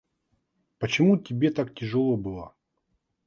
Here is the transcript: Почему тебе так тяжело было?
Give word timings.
Почему 0.79 1.15
тебе 1.15 1.51
так 1.51 1.75
тяжело 1.75 2.17
было? 2.17 2.55